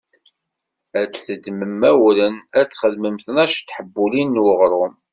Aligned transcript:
Ad 1.01 1.07
d-teddmem 1.11 1.81
awren, 1.91 2.35
ad 2.59 2.65
d-txedmem 2.67 3.17
tnac 3.25 3.53
n 3.59 3.63
teḥbulin 3.67 4.29
n 4.37 4.41
uɣrum. 4.49 4.93